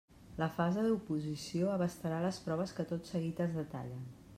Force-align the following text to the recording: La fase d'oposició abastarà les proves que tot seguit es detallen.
La 0.43 0.45
fase 0.55 0.85
d'oposició 0.85 1.69
abastarà 1.75 2.25
les 2.25 2.43
proves 2.49 2.77
que 2.79 2.91
tot 2.95 3.13
seguit 3.15 3.49
es 3.49 3.59
detallen. 3.63 4.07